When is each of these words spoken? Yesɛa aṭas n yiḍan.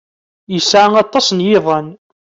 Yesɛa 0.53 0.89
aṭas 1.03 1.27
n 1.31 1.39
yiḍan. 1.47 1.87